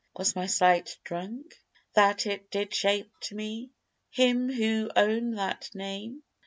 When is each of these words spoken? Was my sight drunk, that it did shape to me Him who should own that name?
Was 0.15 0.35
my 0.35 0.47
sight 0.47 0.97
drunk, 1.03 1.61
that 1.93 2.25
it 2.25 2.49
did 2.49 2.73
shape 2.73 3.11
to 3.19 3.35
me 3.35 3.69
Him 4.09 4.51
who 4.51 4.85
should 4.87 4.91
own 4.95 5.35
that 5.35 5.69
name? 5.75 6.23